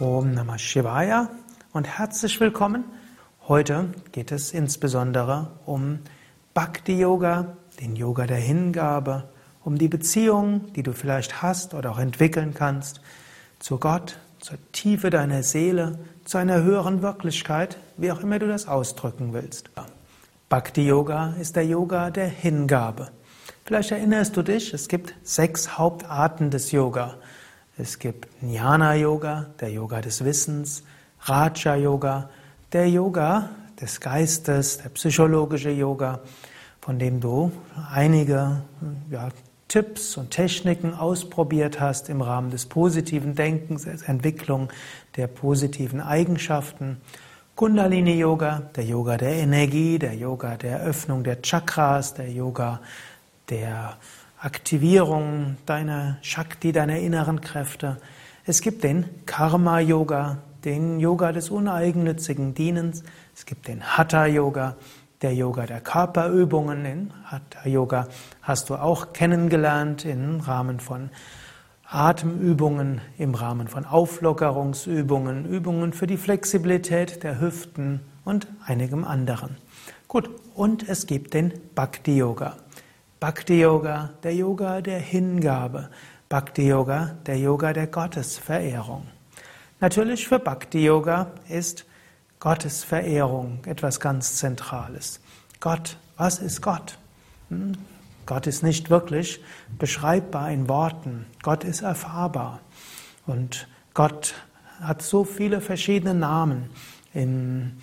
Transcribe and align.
Om 0.00 0.32
Namah 0.32 0.58
Shivaya 0.58 1.30
und 1.72 1.86
herzlich 1.86 2.40
willkommen. 2.40 2.82
Heute 3.46 3.90
geht 4.10 4.32
es 4.32 4.50
insbesondere 4.52 5.52
um 5.66 6.00
Bhakti 6.52 6.98
Yoga, 6.98 7.56
den 7.80 7.94
Yoga 7.94 8.26
der 8.26 8.38
Hingabe, 8.38 9.28
um 9.62 9.78
die 9.78 9.86
Beziehung, 9.86 10.72
die 10.72 10.82
du 10.82 10.92
vielleicht 10.92 11.42
hast 11.42 11.74
oder 11.74 11.92
auch 11.92 12.00
entwickeln 12.00 12.54
kannst 12.54 13.02
zu 13.60 13.78
Gott, 13.78 14.18
zur 14.40 14.58
Tiefe 14.72 15.10
deiner 15.10 15.44
Seele, 15.44 16.00
zu 16.24 16.38
einer 16.38 16.64
höheren 16.64 17.00
Wirklichkeit, 17.00 17.78
wie 17.96 18.10
auch 18.10 18.20
immer 18.20 18.40
du 18.40 18.48
das 18.48 18.66
ausdrücken 18.66 19.32
willst. 19.32 19.70
Bhakti 20.48 20.88
Yoga 20.88 21.34
ist 21.40 21.54
der 21.54 21.66
Yoga 21.66 22.10
der 22.10 22.26
Hingabe. 22.26 23.12
Vielleicht 23.64 23.92
erinnerst 23.92 24.36
du 24.36 24.42
dich, 24.42 24.74
es 24.74 24.88
gibt 24.88 25.14
sechs 25.22 25.78
Hauptarten 25.78 26.50
des 26.50 26.72
Yoga. 26.72 27.14
Es 27.76 27.98
gibt 27.98 28.28
Jnana 28.40 28.94
Yoga, 28.94 29.46
der 29.60 29.70
Yoga 29.70 30.00
des 30.00 30.24
Wissens, 30.24 30.84
Raja 31.22 31.74
Yoga, 31.74 32.30
der 32.72 32.88
Yoga 32.88 33.50
des 33.80 34.00
Geistes, 34.00 34.78
der 34.78 34.90
psychologische 34.90 35.70
Yoga, 35.70 36.20
von 36.80 37.00
dem 37.00 37.18
du 37.18 37.50
einige 37.92 38.62
ja, 39.10 39.30
Tipps 39.66 40.16
und 40.16 40.30
Techniken 40.30 40.94
ausprobiert 40.94 41.80
hast 41.80 42.08
im 42.08 42.20
Rahmen 42.20 42.52
des 42.52 42.66
positiven 42.66 43.34
Denkens, 43.34 43.82
der 43.82 44.08
Entwicklung 44.08 44.68
der 45.16 45.26
positiven 45.26 46.00
Eigenschaften. 46.00 46.98
Kundalini 47.56 48.20
Yoga, 48.20 48.62
der 48.76 48.84
Yoga 48.84 49.16
der 49.16 49.32
Energie, 49.32 49.98
der 49.98 50.14
Yoga 50.14 50.56
der 50.56 50.80
Öffnung 50.80 51.24
der 51.24 51.42
Chakras, 51.42 52.14
der 52.14 52.30
Yoga 52.30 52.80
der 53.48 53.96
Aktivierung 54.44 55.56
deiner 55.64 56.18
Shakti, 56.20 56.72
deiner 56.72 56.98
inneren 56.98 57.40
Kräfte. 57.40 57.96
Es 58.44 58.60
gibt 58.60 58.84
den 58.84 59.06
Karma-Yoga, 59.24 60.36
den 60.66 61.00
Yoga 61.00 61.32
des 61.32 61.48
uneigennützigen 61.48 62.52
Dienens. 62.52 63.04
Es 63.34 63.46
gibt 63.46 63.68
den 63.68 63.82
Hatha-Yoga, 63.82 64.76
der 65.22 65.34
Yoga 65.34 65.64
der 65.64 65.80
Körperübungen. 65.80 66.84
Den 66.84 67.12
Hatha-Yoga 67.24 68.06
hast 68.42 68.68
du 68.68 68.74
auch 68.74 69.14
kennengelernt 69.14 70.04
im 70.04 70.40
Rahmen 70.40 70.78
von 70.78 71.08
Atemübungen, 71.88 73.00
im 73.16 73.34
Rahmen 73.34 73.66
von 73.66 73.86
Auflockerungsübungen, 73.86 75.46
Übungen 75.46 75.94
für 75.94 76.06
die 76.06 76.18
Flexibilität 76.18 77.22
der 77.22 77.40
Hüften 77.40 78.00
und 78.26 78.46
einigem 78.66 79.04
anderen. 79.04 79.56
Gut, 80.06 80.28
und 80.54 80.86
es 80.86 81.06
gibt 81.06 81.32
den 81.32 81.54
Bhakti-Yoga. 81.74 82.56
Bhakti 83.24 83.58
Yoga, 83.58 84.10
der 84.22 84.34
Yoga 84.34 84.82
der 84.82 84.98
Hingabe. 84.98 85.88
Bhakti 86.28 86.68
Yoga, 86.68 87.16
der 87.24 87.38
Yoga 87.38 87.72
der 87.72 87.86
Gottesverehrung. 87.86 89.06
Natürlich 89.80 90.28
für 90.28 90.38
Bhakti 90.38 90.84
Yoga 90.84 91.30
ist 91.48 91.86
Gottesverehrung 92.38 93.64
etwas 93.64 93.98
ganz 93.98 94.36
Zentrales. 94.36 95.20
Gott, 95.58 95.96
was 96.18 96.38
ist 96.38 96.60
Gott? 96.60 96.98
Hm? 97.48 97.78
Gott 98.26 98.46
ist 98.46 98.62
nicht 98.62 98.90
wirklich 98.90 99.42
beschreibbar 99.78 100.50
in 100.50 100.68
Worten. 100.68 101.24
Gott 101.42 101.64
ist 101.64 101.80
erfahrbar. 101.80 102.60
Und 103.26 103.68
Gott 103.94 104.34
hat 104.80 105.00
so 105.00 105.24
viele 105.24 105.62
verschiedene 105.62 106.12
Namen. 106.12 106.68
In 107.14 107.78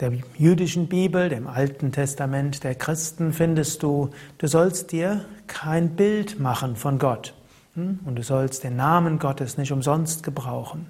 der 0.00 0.12
jüdischen 0.36 0.88
Bibel, 0.88 1.28
dem 1.28 1.46
Alten 1.46 1.92
Testament 1.92 2.64
der 2.64 2.74
Christen 2.74 3.32
findest 3.32 3.82
du, 3.82 4.10
du 4.38 4.46
sollst 4.46 4.92
dir 4.92 5.24
kein 5.46 5.94
Bild 5.96 6.40
machen 6.40 6.76
von 6.76 6.98
Gott 6.98 7.34
hm? 7.74 8.00
und 8.04 8.16
du 8.16 8.22
sollst 8.22 8.64
den 8.64 8.76
Namen 8.76 9.18
Gottes 9.18 9.58
nicht 9.58 9.72
umsonst 9.72 10.22
gebrauchen. 10.22 10.86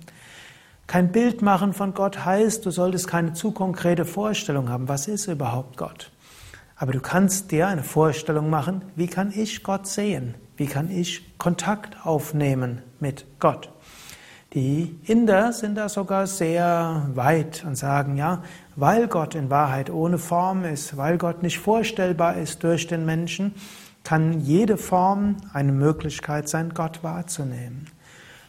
Kein 0.86 1.12
Bild 1.12 1.42
machen 1.42 1.72
von 1.72 1.94
Gott 1.94 2.24
heißt, 2.24 2.66
du 2.66 2.70
solltest 2.70 3.06
keine 3.06 3.32
zu 3.32 3.52
konkrete 3.52 4.04
Vorstellung 4.04 4.68
haben, 4.68 4.88
was 4.88 5.08
ist 5.08 5.26
überhaupt 5.26 5.76
Gott. 5.76 6.10
Aber 6.76 6.92
du 6.92 7.00
kannst 7.00 7.50
dir 7.50 7.68
eine 7.68 7.82
Vorstellung 7.82 8.48
machen, 8.48 8.82
wie 8.96 9.06
kann 9.06 9.32
ich 9.34 9.62
Gott 9.62 9.86
sehen? 9.86 10.34
Wie 10.56 10.66
kann 10.66 10.90
ich 10.90 11.38
Kontakt 11.38 12.04
aufnehmen 12.06 12.82
mit 13.00 13.26
Gott? 13.38 13.70
Die 14.54 14.98
Inder 15.04 15.52
sind 15.52 15.76
da 15.76 15.88
sogar 15.88 16.26
sehr 16.26 17.08
weit 17.14 17.64
und 17.64 17.76
sagen, 17.76 18.16
ja, 18.16 18.42
weil 18.74 19.06
Gott 19.06 19.36
in 19.36 19.48
Wahrheit 19.48 19.90
ohne 19.90 20.18
Form 20.18 20.64
ist, 20.64 20.96
weil 20.96 21.18
Gott 21.18 21.44
nicht 21.44 21.60
vorstellbar 21.60 22.36
ist 22.36 22.64
durch 22.64 22.88
den 22.88 23.06
Menschen, 23.06 23.54
kann 24.02 24.40
jede 24.40 24.76
Form 24.76 25.36
eine 25.52 25.70
Möglichkeit 25.70 26.48
sein, 26.48 26.74
Gott 26.74 27.04
wahrzunehmen. 27.04 27.86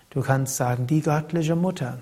Du 0.09 0.21
kannst 0.21 0.55
sagen, 0.55 0.87
die 0.87 1.01
göttliche 1.01 1.55
Mutter. 1.55 1.99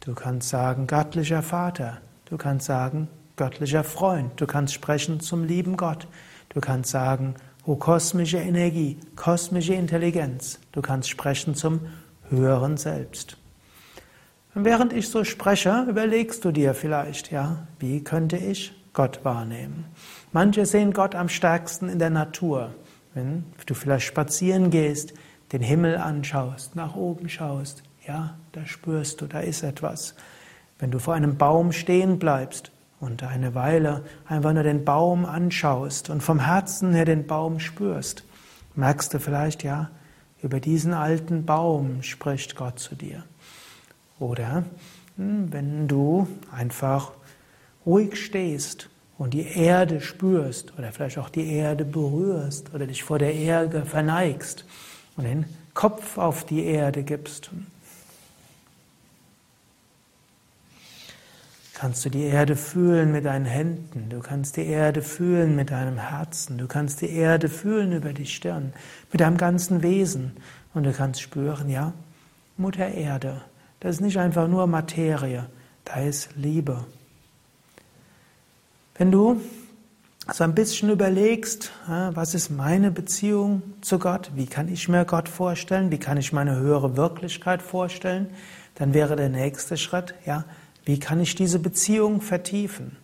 Du 0.00 0.14
kannst 0.14 0.48
sagen, 0.48 0.86
göttlicher 0.86 1.42
Vater. 1.42 1.98
Du 2.24 2.38
kannst 2.38 2.64
sagen, 2.64 3.08
göttlicher 3.36 3.84
Freund. 3.84 4.32
Du 4.40 4.46
kannst 4.46 4.72
sprechen 4.72 5.20
zum 5.20 5.44
lieben 5.44 5.76
Gott. 5.76 6.08
Du 6.48 6.60
kannst 6.60 6.90
sagen, 6.90 7.34
o 7.66 7.76
kosmische 7.76 8.38
Energie, 8.38 8.98
kosmische 9.14 9.74
Intelligenz. 9.74 10.58
Du 10.72 10.80
kannst 10.80 11.10
sprechen 11.10 11.54
zum 11.54 11.80
höheren 12.30 12.78
Selbst. 12.78 13.36
Und 14.54 14.66
während 14.66 14.92
ich 14.92 15.08
so 15.08 15.24
spreche, 15.24 15.86
überlegst 15.88 16.44
du 16.44 16.52
dir 16.52 16.74
vielleicht, 16.74 17.30
ja, 17.30 17.66
wie 17.78 18.04
könnte 18.04 18.36
ich 18.36 18.74
Gott 18.92 19.24
wahrnehmen? 19.24 19.86
Manche 20.32 20.66
sehen 20.66 20.92
Gott 20.92 21.14
am 21.14 21.30
stärksten 21.30 21.88
in 21.88 21.98
der 21.98 22.10
Natur. 22.10 22.74
Wenn 23.14 23.44
du 23.66 23.74
vielleicht 23.74 24.06
spazieren 24.06 24.70
gehst, 24.70 25.14
den 25.52 25.62
Himmel 25.62 25.96
anschaust, 25.96 26.76
nach 26.76 26.96
oben 26.96 27.28
schaust, 27.30 27.82
ja, 28.06 28.36
da 28.52 28.66
spürst 28.66 29.20
du, 29.20 29.26
da 29.26 29.40
ist 29.40 29.62
etwas. 29.62 30.14
Wenn 30.78 30.90
du 30.90 30.98
vor 30.98 31.14
einem 31.14 31.38
Baum 31.38 31.72
stehen 31.72 32.18
bleibst 32.18 32.72
und 33.00 33.22
eine 33.22 33.54
Weile 33.54 34.04
einfach 34.26 34.52
nur 34.52 34.64
den 34.64 34.84
Baum 34.84 35.24
anschaust 35.24 36.10
und 36.10 36.22
vom 36.22 36.40
Herzen 36.40 36.92
her 36.92 37.04
den 37.04 37.26
Baum 37.26 37.58
spürst, 37.58 38.24
merkst 38.74 39.14
du 39.14 39.18
vielleicht, 39.18 39.62
ja, 39.64 39.90
über 40.42 40.60
diesen 40.60 40.92
alten 40.92 41.46
Baum 41.46 42.02
spricht 42.02 42.56
Gott 42.56 42.78
zu 42.78 42.94
dir. 42.94 43.24
Oder 44.22 44.64
hm, 45.16 45.52
wenn 45.52 45.88
du 45.88 46.28
einfach 46.52 47.10
ruhig 47.84 48.16
stehst 48.24 48.88
und 49.18 49.34
die 49.34 49.46
Erde 49.46 50.00
spürst 50.00 50.72
oder 50.78 50.92
vielleicht 50.92 51.18
auch 51.18 51.28
die 51.28 51.52
Erde 51.52 51.84
berührst 51.84 52.72
oder 52.72 52.86
dich 52.86 53.02
vor 53.02 53.18
der 53.18 53.34
Erde 53.34 53.84
verneigst 53.84 54.64
und 55.16 55.24
den 55.24 55.44
Kopf 55.74 56.18
auf 56.18 56.46
die 56.46 56.64
Erde 56.64 57.02
gibst, 57.02 57.50
kannst 61.74 62.04
du 62.04 62.10
die 62.10 62.22
Erde 62.22 62.54
fühlen 62.54 63.10
mit 63.10 63.24
deinen 63.24 63.46
Händen, 63.46 64.08
du 64.08 64.20
kannst 64.20 64.56
die 64.56 64.66
Erde 64.66 65.02
fühlen 65.02 65.56
mit 65.56 65.72
deinem 65.72 65.98
Herzen, 65.98 66.58
du 66.58 66.68
kannst 66.68 67.00
die 67.00 67.10
Erde 67.10 67.48
fühlen 67.48 67.90
über 67.90 68.12
die 68.12 68.26
Stirn, 68.26 68.72
mit 69.10 69.20
deinem 69.20 69.36
ganzen 69.36 69.82
Wesen 69.82 70.36
und 70.74 70.84
du 70.84 70.92
kannst 70.92 71.20
spüren, 71.20 71.68
ja, 71.68 71.92
Mutter 72.56 72.86
Erde, 72.86 73.40
das 73.82 73.96
ist 73.96 74.00
nicht 74.00 74.18
einfach 74.18 74.46
nur 74.46 74.68
Materie, 74.68 75.48
da 75.84 75.96
ist 75.96 76.28
Liebe. 76.36 76.84
Wenn 78.94 79.10
du 79.10 79.40
so 80.32 80.44
ein 80.44 80.54
bisschen 80.54 80.88
überlegst, 80.88 81.72
was 81.88 82.34
ist 82.34 82.50
meine 82.50 82.92
Beziehung 82.92 83.62
zu 83.80 83.98
Gott, 83.98 84.30
wie 84.36 84.46
kann 84.46 84.68
ich 84.68 84.88
mir 84.88 85.04
Gott 85.04 85.28
vorstellen, 85.28 85.90
wie 85.90 85.98
kann 85.98 86.16
ich 86.16 86.32
meine 86.32 86.54
höhere 86.54 86.96
Wirklichkeit 86.96 87.60
vorstellen, 87.60 88.28
dann 88.76 88.94
wäre 88.94 89.16
der 89.16 89.30
nächste 89.30 89.76
Schritt, 89.76 90.14
ja, 90.24 90.44
wie 90.84 91.00
kann 91.00 91.18
ich 91.18 91.34
diese 91.34 91.58
Beziehung 91.58 92.20
vertiefen? 92.20 92.96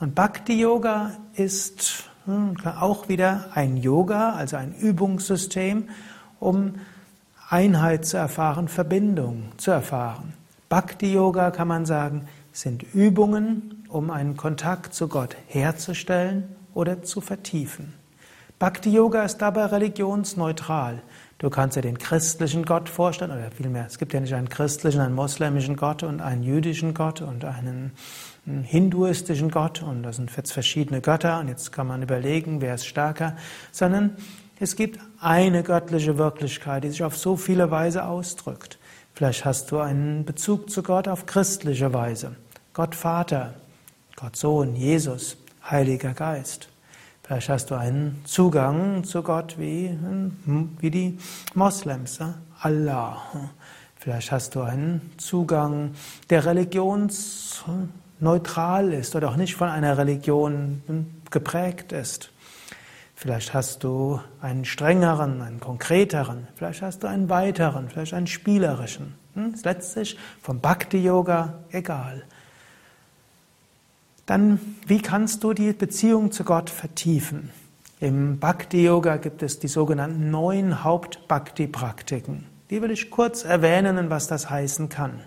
Und 0.00 0.14
Bhakti 0.14 0.58
Yoga 0.58 1.10
ist 1.34 2.04
hm, 2.24 2.56
auch 2.64 3.10
wieder 3.10 3.50
ein 3.52 3.76
Yoga, 3.76 4.32
also 4.32 4.56
ein 4.56 4.74
Übungssystem, 4.74 5.90
um 6.40 6.76
Einheit 7.54 8.04
zu 8.04 8.16
erfahren, 8.16 8.66
Verbindung 8.66 9.52
zu 9.58 9.70
erfahren. 9.70 10.32
Bhakti 10.68 11.12
Yoga 11.12 11.52
kann 11.52 11.68
man 11.68 11.86
sagen, 11.86 12.26
sind 12.50 12.82
Übungen, 12.82 13.86
um 13.88 14.10
einen 14.10 14.36
Kontakt 14.36 14.92
zu 14.92 15.06
Gott 15.06 15.36
herzustellen 15.46 16.48
oder 16.74 17.04
zu 17.04 17.20
vertiefen. 17.20 17.94
Bhakti 18.58 18.90
Yoga 18.90 19.22
ist 19.22 19.38
dabei 19.38 19.66
religionsneutral. 19.66 21.00
Du 21.38 21.48
kannst 21.48 21.76
dir 21.76 21.82
den 21.82 21.98
christlichen 21.98 22.64
Gott 22.64 22.88
vorstellen, 22.88 23.30
oder 23.30 23.52
vielmehr, 23.52 23.86
es 23.86 23.98
gibt 23.98 24.14
ja 24.14 24.18
nicht 24.18 24.34
einen 24.34 24.48
christlichen, 24.48 25.00
einen 25.00 25.14
moslemischen 25.14 25.76
Gott 25.76 26.02
und 26.02 26.20
einen 26.20 26.42
jüdischen 26.42 26.92
Gott 26.92 27.22
und 27.22 27.44
einen 27.44 27.92
hinduistischen 28.64 29.52
Gott 29.52 29.80
und 29.80 30.02
das 30.02 30.16
sind 30.16 30.36
jetzt 30.36 30.52
verschiedene 30.52 31.00
Götter 31.00 31.38
und 31.38 31.46
jetzt 31.46 31.70
kann 31.70 31.86
man 31.86 32.02
überlegen, 32.02 32.60
wer 32.60 32.74
ist 32.74 32.86
stärker, 32.86 33.36
sondern 33.70 34.16
es 34.58 34.76
gibt 34.76 34.98
eine 35.24 35.62
göttliche 35.62 36.18
Wirklichkeit, 36.18 36.84
die 36.84 36.90
sich 36.90 37.02
auf 37.02 37.16
so 37.16 37.36
viele 37.36 37.70
Weise 37.70 38.04
ausdrückt. 38.04 38.78
Vielleicht 39.14 39.46
hast 39.46 39.72
du 39.72 39.78
einen 39.78 40.24
Bezug 40.24 40.70
zu 40.70 40.82
Gott 40.82 41.08
auf 41.08 41.24
christliche 41.24 41.94
Weise. 41.94 42.36
Gott 42.74 42.94
Vater, 42.94 43.54
Gott 44.16 44.36
Sohn, 44.36 44.76
Jesus, 44.76 45.38
Heiliger 45.70 46.12
Geist. 46.12 46.68
Vielleicht 47.22 47.48
hast 47.48 47.70
du 47.70 47.74
einen 47.74 48.20
Zugang 48.26 49.02
zu 49.04 49.22
Gott 49.22 49.58
wie, 49.58 49.96
wie 50.80 50.90
die 50.90 51.18
Moslems, 51.54 52.18
Allah. 52.60 53.22
Vielleicht 53.96 54.30
hast 54.30 54.54
du 54.54 54.60
einen 54.60 55.10
Zugang, 55.16 55.92
der 56.28 56.44
religionsneutral 56.44 58.92
ist 58.92 59.16
oder 59.16 59.30
auch 59.30 59.36
nicht 59.36 59.54
von 59.54 59.70
einer 59.70 59.96
Religion 59.96 61.14
geprägt 61.30 61.92
ist. 61.92 62.30
Vielleicht 63.16 63.54
hast 63.54 63.84
du 63.84 64.20
einen 64.40 64.64
strengeren, 64.64 65.40
einen 65.40 65.60
konkreteren, 65.60 66.48
vielleicht 66.56 66.82
hast 66.82 67.02
du 67.02 67.06
einen 67.06 67.28
weiteren, 67.28 67.88
vielleicht 67.88 68.14
einen 68.14 68.26
spielerischen. 68.26 69.14
Hm? 69.34 69.54
Ist 69.54 69.64
letztlich 69.64 70.18
vom 70.42 70.60
Bhakti-Yoga 70.60 71.54
egal. 71.70 72.24
Dann, 74.26 74.58
wie 74.86 75.00
kannst 75.00 75.44
du 75.44 75.52
die 75.52 75.72
Beziehung 75.72 76.32
zu 76.32 76.44
Gott 76.44 76.70
vertiefen? 76.70 77.50
Im 78.00 78.38
Bhakti-Yoga 78.38 79.18
gibt 79.18 79.42
es 79.42 79.58
die 79.58 79.68
sogenannten 79.68 80.30
neun 80.30 80.82
Haupt-Bhakti-Praktiken. 80.82 82.46
Die 82.70 82.82
will 82.82 82.90
ich 82.90 83.10
kurz 83.10 83.44
erwähnen 83.44 84.10
was 84.10 84.26
das 84.26 84.50
heißen 84.50 84.88
kann. 84.88 85.20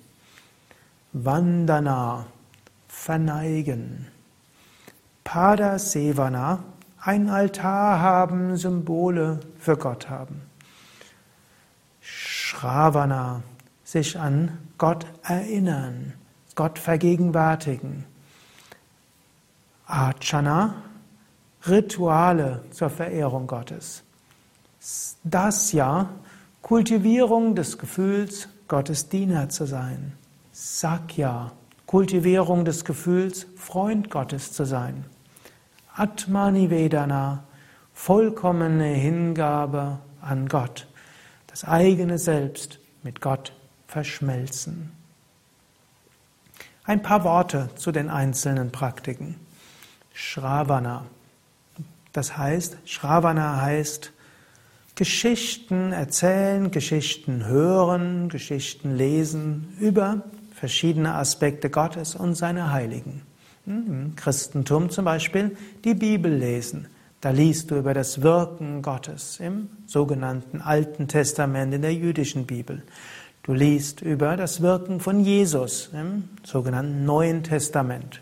Vandana, 1.14 2.26
verneigen. 2.90 4.08
Pada 5.24 5.80
Sevana, 5.80 6.64
ein 7.00 7.30
Altar 7.30 8.02
haben, 8.02 8.58
Symbole 8.58 9.40
für 9.58 9.78
Gott 9.78 10.10
haben. 10.10 10.42
Shravana, 12.02 13.44
sich 13.86 14.20
an 14.20 14.58
Gott 14.78 15.06
erinnern, 15.24 16.14
Gott 16.56 16.80
vergegenwärtigen. 16.80 18.04
Archana, 19.88 20.76
Rituale 21.68 22.64
zur 22.72 22.90
Verehrung 22.90 23.48
Gottes. 23.48 24.04
Dasya, 25.24 26.10
Kultivierung 26.62 27.56
des 27.56 27.78
Gefühls, 27.78 28.48
Gottes 28.68 29.10
Diener 29.10 29.50
zu 29.50 29.66
sein. 29.66 30.14
Sakya, 30.52 31.52
Kultivierung 31.86 32.66
des 32.66 32.86
Gefühls, 32.86 33.48
Freund 33.56 34.10
Gottes 34.10 34.52
zu 34.52 34.66
sein. 34.66 35.06
Atmani 35.96 36.70
Vedana, 36.70 37.44
vollkommene 37.94 38.86
Hingabe 38.86 40.00
an 40.22 40.48
Gott, 40.48 40.88
das 41.48 41.64
eigene 41.64 42.18
Selbst 42.18 42.80
mit 43.04 43.22
Gott 43.22 43.54
verschmelzen. 43.88 44.92
Ein 46.84 47.02
paar 47.02 47.24
Worte 47.24 47.70
zu 47.76 47.92
den 47.92 48.10
einzelnen 48.10 48.72
Praktiken. 48.72 49.40
Shravana. 50.14 51.06
Das 52.16 52.38
heißt, 52.38 52.78
Shravana 52.86 53.62
heißt 53.62 54.14
Geschichten 54.96 55.92
erzählen, 55.92 56.72
Geschichten 56.72 57.46
hören, 57.46 58.30
Geschichten 58.30 58.96
lesen 58.96 59.76
über 59.82 60.24
verschiedene 60.54 61.16
Aspekte 61.16 61.70
Gottes 61.70 62.16
und 62.16 62.36
seine 62.36 62.72
Heiligen. 62.72 63.24
Hm, 63.66 63.88
Im 63.88 64.16
Christentum 64.16 64.90
zum 64.92 65.04
Beispiel 65.04 65.58
die 65.84 65.94
Bibel 65.94 66.34
lesen. 66.34 66.88
Da 67.20 67.32
liest 67.32 67.72
du 67.72 67.76
über 67.76 67.94
das 67.94 68.22
Wirken 68.22 68.82
Gottes 68.82 69.42
im 69.42 69.68
sogenannten 69.86 70.62
Alten 70.62 71.10
Testament 71.10 71.74
in 71.74 71.82
der 71.82 71.94
jüdischen 71.94 72.46
Bibel. 72.46 72.84
Du 73.44 73.52
liest 73.52 74.02
über 74.02 74.38
das 74.38 74.62
Wirken 74.62 75.02
von 75.02 75.20
Jesus 75.20 75.90
im 75.92 76.30
sogenannten 76.46 77.04
Neuen 77.04 77.44
Testament. 77.44 78.22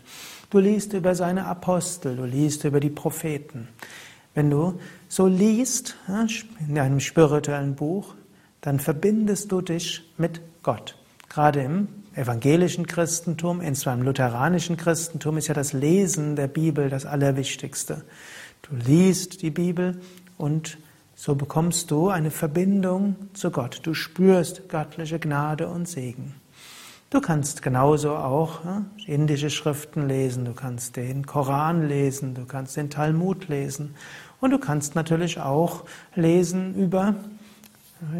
Du 0.50 0.58
liest 0.58 0.92
über 0.92 1.14
seine 1.14 1.46
Apostel, 1.46 2.16
du 2.16 2.24
liest 2.24 2.64
über 2.64 2.80
die 2.80 2.90
Propheten. 2.90 3.68
Wenn 4.34 4.50
du 4.50 4.80
so 5.08 5.26
liest 5.26 5.96
in 6.68 6.78
einem 6.78 7.00
spirituellen 7.00 7.74
Buch, 7.74 8.14
dann 8.60 8.80
verbindest 8.80 9.52
du 9.52 9.60
dich 9.60 10.02
mit 10.16 10.40
Gott. 10.62 10.96
Gerade 11.28 11.62
im 11.62 11.88
evangelischen 12.14 12.86
Christentum, 12.86 13.60
insbesondere 13.60 14.00
im 14.00 14.06
lutheranischen 14.06 14.76
Christentum, 14.76 15.36
ist 15.36 15.48
ja 15.48 15.54
das 15.54 15.72
Lesen 15.72 16.36
der 16.36 16.48
Bibel 16.48 16.88
das 16.88 17.06
Allerwichtigste. 17.06 18.04
Du 18.62 18.76
liest 18.76 19.42
die 19.42 19.50
Bibel 19.50 20.00
und 20.38 20.78
so 21.14 21.34
bekommst 21.34 21.90
du 21.90 22.08
eine 22.08 22.30
Verbindung 22.30 23.16
zu 23.34 23.50
Gott. 23.50 23.80
Du 23.84 23.94
spürst 23.94 24.68
göttliche 24.68 25.18
Gnade 25.18 25.68
und 25.68 25.88
Segen. 25.88 26.34
Du 27.14 27.20
kannst 27.20 27.62
genauso 27.62 28.16
auch 28.16 28.58
indische 29.06 29.48
Schriften 29.48 30.08
lesen, 30.08 30.44
du 30.44 30.52
kannst 30.52 30.96
den 30.96 31.24
Koran 31.24 31.86
lesen, 31.86 32.34
du 32.34 32.44
kannst 32.44 32.76
den 32.76 32.90
Talmud 32.90 33.46
lesen 33.46 33.94
und 34.40 34.50
du 34.50 34.58
kannst 34.58 34.96
natürlich 34.96 35.38
auch 35.38 35.84
lesen 36.16 36.74
über 36.74 37.14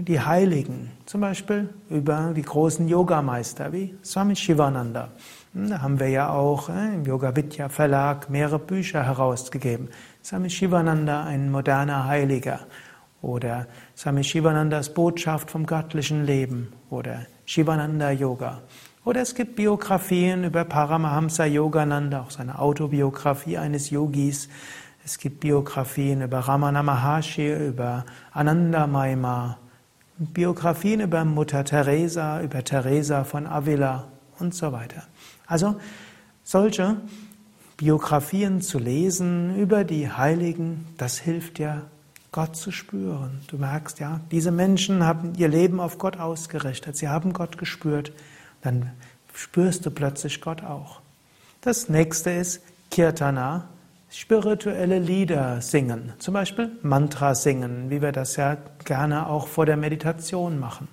die 0.07 0.21
Heiligen, 0.21 0.93
zum 1.07 1.23
Beispiel 1.23 1.71
über 1.91 2.33
die 2.37 2.43
großen 2.43 2.87
Yogameister 2.87 3.73
wie 3.73 3.97
Swami 4.05 4.37
Shivananda. 4.37 5.09
Da 5.55 5.83
haben 5.83 5.99
wir 5.99 6.09
ja 6.11 6.31
auch 6.31 6.69
im 6.69 7.05
Yoga 7.05 7.35
Vidya 7.35 7.69
Verlag 7.69 8.31
mehrere 8.31 8.61
Bücher 8.61 9.03
herausgegeben. 9.03 9.89
Swami 10.23 10.51
Shivananda, 10.51 11.25
ein 11.25 11.51
moderner 11.51 12.07
Heiliger. 12.07 12.61
Oder 13.25 13.67
Swami 13.97 14.23
Shivanandas 14.23 14.93
Botschaft 14.93 15.51
vom 15.51 15.65
göttlichen 15.65 16.27
Leben. 16.27 16.75
Oder 16.91 17.27
Shivananda 17.47 18.11
Yoga. 18.11 18.61
Oder 19.05 19.23
es 19.23 19.35
gibt 19.35 19.57
Biografien 19.57 20.45
über 20.45 20.65
Paramahamsa 20.65 21.47
Yogananda, 21.47 22.21
auch 22.21 22.31
seine 22.31 22.59
Autobiografie 22.59 23.57
eines 23.57 23.89
Yogis. 23.89 24.51
Es 25.07 25.19
gibt 25.19 25.41
Biografien 25.41 26.21
über 26.21 26.41
Ramana 26.41 26.83
Maharshi, 26.83 27.51
über 27.69 28.05
Ananda 28.33 28.87
Maima, 28.87 29.59
Biografien 30.19 31.01
über 31.01 31.25
Mutter 31.25 31.65
Teresa, 31.65 32.43
über 32.43 32.63
Teresa 32.63 33.25
von 33.25 33.47
Avila 33.47 34.09
und 34.39 34.55
so 34.55 34.71
weiter. 34.73 35.03
Also 35.47 35.77
solche 36.43 36.97
Biografien 37.79 38.61
zu 38.61 38.79
lesen 38.79 39.59
über 39.59 39.85
die 39.85 40.11
Heiligen, 40.11 40.87
das 40.99 41.19
hilft 41.19 41.59
dir, 41.59 41.87
Gott 42.35 42.57
zu 42.57 42.73
spüren. 42.73 43.43
Du 43.47 43.59
merkst 43.59 44.01
ja, 44.01 44.19
diese 44.33 44.51
Menschen 44.51 45.07
haben 45.07 45.35
ihr 45.37 45.47
Leben 45.47 45.79
auf 45.79 45.99
Gott 45.99 46.19
ausgerichtet, 46.19 46.97
sie 46.97 47.09
haben 47.09 47.33
Gott 47.33 47.59
gespürt, 47.59 48.11
dann 48.61 48.91
spürst 49.33 49.87
du 49.87 49.93
plötzlich 49.93 50.41
Gott 50.41 50.65
auch. 50.65 51.01
Das 51.61 51.89
nächste 51.89 52.31
ist 52.31 52.61
Kirtana, 52.91 53.69
spirituelle 54.11 54.99
Lieder 54.99 55.61
singen, 55.61 56.13
zum 56.19 56.35
Beispiel 56.35 56.73
Mantra 56.83 57.37
singen, 57.37 57.89
wie 57.89 58.03
wir 58.03 58.11
das 58.11 58.35
ja 58.35 58.57
gerne 58.85 59.29
auch 59.29 59.47
vor 59.47 59.65
der 59.65 59.77
Meditation 59.77 60.59
machen. 60.59 60.89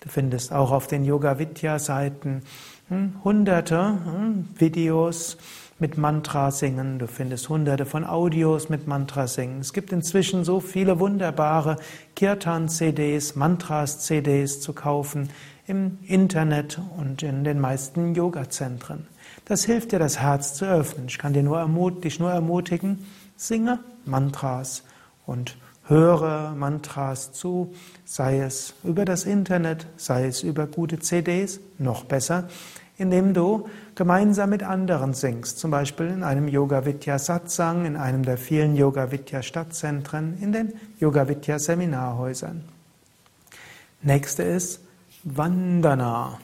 Du 0.00 0.08
findest 0.08 0.50
auch 0.50 0.70
auf 0.70 0.86
den 0.86 1.04
Yoga 1.04 1.38
Vidya 1.38 1.78
Seiten 1.78 2.40
hm, 2.88 3.16
hunderte 3.22 3.98
hm, 4.02 4.48
Videos 4.56 5.36
mit 5.80 5.98
Mantra 5.98 6.50
singen. 6.50 6.98
Du 6.98 7.06
findest 7.06 7.48
hunderte 7.48 7.86
von 7.86 8.04
Audios 8.04 8.68
mit 8.68 8.86
Mantra 8.86 9.26
singen. 9.26 9.60
Es 9.60 9.72
gibt 9.72 9.92
inzwischen 9.92 10.44
so 10.44 10.60
viele 10.60 11.00
wunderbare 11.00 11.76
Kirtan 12.14 12.68
CDs, 12.68 13.36
Mantras 13.36 14.00
CDs 14.00 14.60
zu 14.60 14.72
kaufen 14.72 15.30
im 15.66 15.98
Internet 16.06 16.80
und 16.96 17.22
in 17.22 17.44
den 17.44 17.60
meisten 17.60 18.14
Yoga 18.14 18.50
Zentren. 18.50 19.06
Das 19.44 19.64
hilft 19.64 19.92
dir, 19.92 19.98
das 19.98 20.18
Herz 20.18 20.54
zu 20.54 20.66
öffnen. 20.66 21.06
Ich 21.08 21.18
kann 21.18 21.32
dir 21.32 21.42
nur 21.42 21.90
dich 22.02 22.20
nur 22.20 22.30
ermutigen, 22.30 23.06
singe 23.36 23.78
Mantras 24.04 24.84
und 25.26 25.56
höre 25.86 26.54
Mantras 26.54 27.32
zu, 27.32 27.74
sei 28.04 28.40
es 28.40 28.74
über 28.84 29.04
das 29.04 29.24
Internet, 29.24 29.86
sei 29.96 30.26
es 30.26 30.42
über 30.42 30.66
gute 30.66 31.00
CDs, 31.00 31.60
noch 31.78 32.04
besser, 32.04 32.48
indem 33.00 33.32
du 33.32 33.66
gemeinsam 33.94 34.50
mit 34.50 34.62
anderen 34.62 35.14
singst, 35.14 35.58
zum 35.58 35.70
Beispiel 35.70 36.06
in 36.06 36.22
einem 36.22 36.48
Yoga 36.48 36.84
Vidya 36.84 37.18
Satsang, 37.18 37.86
in 37.86 37.96
einem 37.96 38.24
der 38.24 38.36
vielen 38.36 38.76
Yoga 38.76 39.10
Vidya 39.10 39.42
Stadtzentren, 39.42 40.36
in 40.40 40.52
den 40.52 40.74
Yoga 40.98 41.26
Vidya 41.26 41.58
Seminarhäusern. 41.58 42.62
Nächste 44.02 44.42
ist 44.42 44.80
Vandana. 45.24 46.38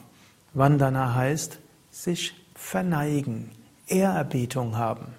Vandana 0.53 1.13
heißt 1.13 1.59
sich 1.91 2.33
verneigen, 2.55 3.51
Ehrerbietung 3.87 4.77
haben. 4.77 5.13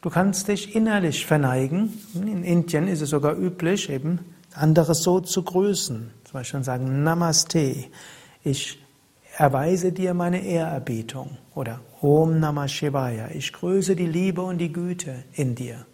Du 0.00 0.10
kannst 0.10 0.48
dich 0.48 0.74
innerlich 0.76 1.26
verneigen. 1.26 1.92
In 2.14 2.44
Indien 2.44 2.86
ist 2.86 3.00
es 3.00 3.10
sogar 3.10 3.36
üblich, 3.36 3.90
eben 3.90 4.20
anderes 4.54 5.02
so 5.02 5.20
zu 5.20 5.42
grüßen. 5.42 6.10
Zum 6.24 6.32
Beispiel 6.32 6.62
sagen 6.62 7.02
Namaste. 7.02 7.84
Ich 8.42 8.82
erweise 9.36 9.92
dir 9.92 10.14
meine 10.14 10.42
Ehrerbietung. 10.42 11.38
Oder 11.54 11.80
Om 12.00 12.40
Namah 12.40 12.68
Shivaya. 12.68 13.28
Ich 13.32 13.52
grüße 13.52 13.96
die 13.96 14.06
Liebe 14.06 14.42
und 14.42 14.58
die 14.58 14.72
Güte 14.72 15.24
in 15.32 15.54
dir. 15.54 15.86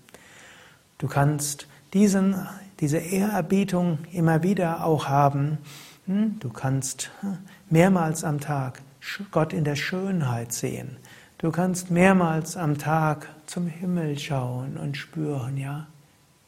Du 0.98 1.06
kannst 1.06 1.66
diesen, 1.92 2.34
diese 2.80 2.98
Ehrerbietung 2.98 3.98
immer 4.12 4.42
wieder 4.42 4.84
auch 4.84 5.08
haben. 5.08 5.58
Hm? 6.06 6.38
Du 6.40 6.50
kannst 6.50 7.10
hm, 7.20 7.38
mehrmals 7.70 8.24
am 8.24 8.40
Tag 8.40 8.82
Gott 9.30 9.52
in 9.52 9.64
der 9.64 9.76
Schönheit 9.76 10.52
sehen. 10.52 10.96
Du 11.38 11.50
kannst 11.52 11.90
mehrmals 11.90 12.56
am 12.56 12.78
Tag 12.78 13.28
zum 13.46 13.68
Himmel 13.68 14.18
schauen 14.18 14.76
und 14.76 14.96
spüren, 14.96 15.56
ja, 15.56 15.86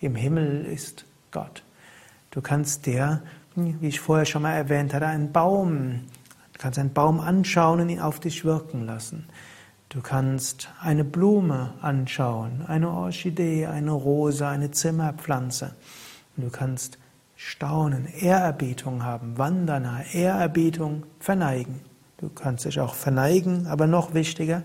im 0.00 0.16
Himmel 0.16 0.64
ist 0.64 1.04
Gott. 1.30 1.62
Du 2.30 2.40
kannst 2.40 2.86
dir, 2.86 3.22
wie 3.54 3.88
ich 3.88 4.00
vorher 4.00 4.26
schon 4.26 4.42
mal 4.42 4.54
erwähnt 4.54 4.92
hatte, 4.92 5.06
einen 5.06 5.30
Baum, 5.30 6.00
du 6.60 6.64
kannst 6.64 6.78
einen 6.78 6.92
Baum 6.92 7.20
anschauen 7.20 7.80
und 7.80 7.88
ihn 7.88 8.00
auf 8.00 8.20
dich 8.20 8.44
wirken 8.44 8.84
lassen. 8.84 9.26
Du 9.88 10.02
kannst 10.02 10.68
eine 10.78 11.04
Blume 11.04 11.72
anschauen, 11.80 12.66
eine 12.66 12.90
Orchidee, 12.90 13.64
eine 13.64 13.92
Rose, 13.92 14.46
eine 14.46 14.70
Zimmerpflanze. 14.70 15.74
Du 16.36 16.50
kannst 16.50 16.98
staunen, 17.34 18.04
Ehrerbietung 18.04 19.04
haben, 19.04 19.38
Wandana, 19.38 20.02
Ehrerbietung, 20.12 21.04
verneigen. 21.18 21.80
Du 22.18 22.28
kannst 22.28 22.66
dich 22.66 22.78
auch 22.78 22.92
verneigen, 22.92 23.66
aber 23.66 23.86
noch 23.86 24.12
wichtiger, 24.12 24.62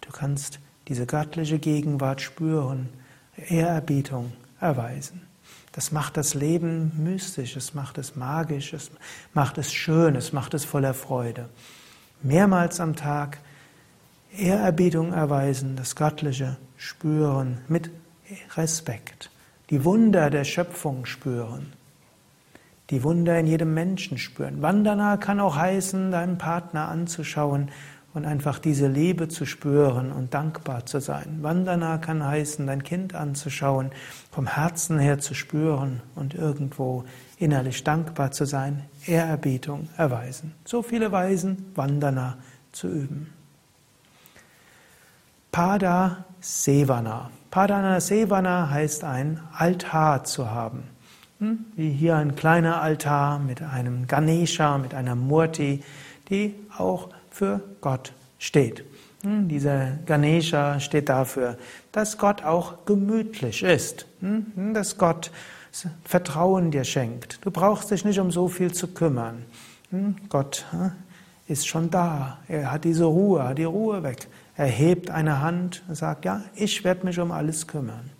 du 0.00 0.10
kannst 0.12 0.60
diese 0.88 1.04
göttliche 1.04 1.58
Gegenwart 1.58 2.22
spüren, 2.22 2.88
Ehrerbietung 3.36 4.32
erweisen. 4.60 5.20
Das 5.74 5.90
macht 5.90 6.16
das 6.16 6.34
Leben 6.34 6.92
mystisch, 7.02 7.56
es 7.56 7.74
macht 7.74 7.98
es 7.98 8.14
magisch, 8.14 8.72
es 8.72 8.92
macht 9.32 9.58
es 9.58 9.72
schön, 9.72 10.14
es 10.14 10.32
macht 10.32 10.54
es 10.54 10.64
voller 10.64 10.94
Freude. 10.94 11.48
Mehrmals 12.22 12.78
am 12.78 12.94
Tag 12.94 13.38
Ehrerbietung 14.38 15.12
erweisen, 15.12 15.74
das 15.74 15.96
Göttliche 15.96 16.56
spüren 16.76 17.58
mit 17.66 17.90
Respekt, 18.56 19.30
die 19.70 19.84
Wunder 19.84 20.30
der 20.30 20.44
Schöpfung 20.44 21.06
spüren, 21.06 21.72
die 22.90 23.02
Wunder 23.02 23.36
in 23.40 23.48
jedem 23.48 23.74
Menschen 23.74 24.16
spüren. 24.16 24.62
Vandana 24.62 25.16
kann 25.16 25.40
auch 25.40 25.56
heißen, 25.56 26.12
deinen 26.12 26.38
Partner 26.38 26.88
anzuschauen 26.88 27.70
und 28.14 28.24
einfach 28.24 28.60
diese 28.60 28.86
Liebe 28.86 29.28
zu 29.28 29.44
spüren 29.44 30.12
und 30.12 30.32
dankbar 30.32 30.86
zu 30.86 31.00
sein. 31.00 31.40
Vandana 31.42 31.98
kann 31.98 32.24
heißen, 32.24 32.66
dein 32.66 32.84
Kind 32.84 33.14
anzuschauen, 33.14 33.90
vom 34.30 34.46
Herzen 34.46 34.98
her 35.00 35.18
zu 35.18 35.34
spüren 35.34 36.00
und 36.14 36.34
irgendwo 36.34 37.04
innerlich 37.38 37.82
dankbar 37.82 38.30
zu 38.30 38.46
sein, 38.46 38.84
Ehrerbietung 39.04 39.88
erweisen. 39.96 40.54
So 40.64 40.82
viele 40.82 41.10
Weisen, 41.10 41.72
Vandana 41.74 42.38
zu 42.70 42.88
üben. 42.88 43.32
Pada 45.50 46.24
Sevana. 46.40 47.30
Padana 47.50 48.00
Sevana 48.00 48.70
heißt 48.70 49.04
ein 49.04 49.40
Altar 49.56 50.24
zu 50.24 50.50
haben. 50.50 50.84
Hm? 51.38 51.64
Wie 51.76 51.90
hier 51.90 52.16
ein 52.16 52.34
kleiner 52.36 52.80
Altar 52.80 53.38
mit 53.38 53.62
einem 53.62 54.06
Ganesha, 54.06 54.78
mit 54.78 54.94
einer 54.94 55.14
Murti, 55.14 55.82
die 56.28 56.54
auch 56.76 57.10
für 57.34 57.60
Gott 57.80 58.12
steht. 58.38 58.84
Hm? 59.22 59.48
Dieser 59.48 59.98
Ganesha 60.06 60.80
steht 60.80 61.08
dafür, 61.08 61.58
dass 61.92 62.18
Gott 62.18 62.44
auch 62.44 62.84
gemütlich 62.86 63.62
ist, 63.62 64.06
hm? 64.20 64.72
dass 64.72 64.96
Gott 64.96 65.30
Vertrauen 66.04 66.70
dir 66.70 66.84
schenkt. 66.84 67.44
Du 67.44 67.50
brauchst 67.50 67.90
dich 67.90 68.04
nicht 68.04 68.20
um 68.20 68.30
so 68.30 68.46
viel 68.46 68.72
zu 68.72 68.86
kümmern. 68.94 69.44
Gott 70.28 70.64
ist 71.48 71.66
schon 71.66 71.90
da. 71.90 72.38
Er 72.46 72.70
hat 72.70 72.84
diese 72.84 73.06
Ruhe, 73.06 73.42
hat 73.42 73.58
die 73.58 73.64
Ruhe 73.64 74.04
weg. 74.04 74.28
Er 74.56 74.66
hebt 74.66 75.10
eine 75.10 75.40
Hand 75.40 75.82
und 75.88 75.96
sagt, 75.96 76.24
ja, 76.24 76.42
ich 76.54 76.84
werde 76.84 77.04
mich 77.04 77.18
um 77.18 77.32
alles 77.32 77.66
kümmern. 77.66 78.10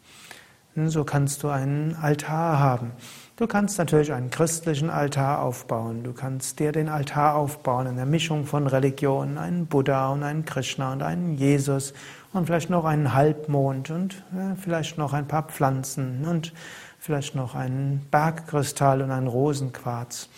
So 0.75 1.05
kannst 1.05 1.45
du 1.45 1.49
einen 1.49 1.95
Altar 1.95 2.59
haben. 2.59 2.91
Du 3.37 3.49
kannst 3.49 3.79
natürlich 3.79 4.13
einen 4.13 4.31
christlichen 4.31 4.91
Altar 4.91 5.43
aufbauen. 5.43 6.05
Du 6.05 6.13
kannst 6.13 6.61
dir 6.61 6.71
den 6.71 6.89
Altar 6.89 7.35
aufbauen 7.35 7.89
in 7.89 7.97
der 7.97 8.07
Mischung 8.07 8.47
von 8.47 8.69
Religionen, 8.69 9.39
einen 9.39 9.67
Buddha 9.67 10.13
und 10.13 10.23
einen 10.23 10.45
Krishna 10.45 10.93
und 10.93 11.03
einen 11.03 11.35
Jesus 11.35 11.95
und 12.33 12.47
vielleicht 12.47 12.71
noch 12.71 12.85
einen 12.85 13.13
Halbmond 13.13 13.91
und 13.91 14.23
ja, 14.33 14.55
vielleicht 14.55 14.99
noch 14.99 15.13
ein 15.13 15.27
paar 15.27 15.43
Pflanzen 15.43 16.25
und 16.25 16.53
vielleicht 17.01 17.35
noch 17.35 17.57
einen 17.57 18.07
Bergkristall 18.09 19.03
und 19.03 19.11
einen 19.11 19.27
Rosenquarz. 19.27 20.29